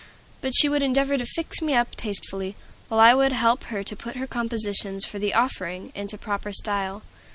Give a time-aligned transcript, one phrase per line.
[0.41, 2.55] But she would endeavor to "fix me up" tastefully,
[2.87, 7.03] while I would help her to put her compositions for the "Offering" into proper style.